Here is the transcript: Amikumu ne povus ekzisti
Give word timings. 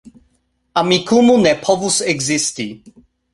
Amikumu 0.81 1.35
ne 1.43 1.53
povus 1.67 1.97
ekzisti 2.15 2.67